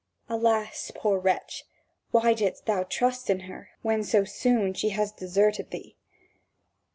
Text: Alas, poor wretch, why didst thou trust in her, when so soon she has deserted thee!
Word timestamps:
Alas, 0.27 0.91
poor 0.95 1.19
wretch, 1.19 1.63
why 2.09 2.33
didst 2.33 2.65
thou 2.65 2.81
trust 2.81 3.29
in 3.29 3.41
her, 3.41 3.69
when 3.83 4.03
so 4.03 4.23
soon 4.23 4.73
she 4.73 4.89
has 4.89 5.11
deserted 5.11 5.69
thee! 5.69 5.95